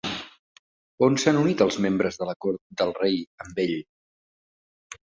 On 1.07 1.17
s'han 1.23 1.37
unit 1.41 1.61
els 1.67 1.77
membres 1.87 2.19
de 2.23 2.29
la 2.31 2.35
cort 2.47 2.61
del 2.83 2.95
rei 3.05 3.23
amb 3.47 3.65
ell? 3.69 3.79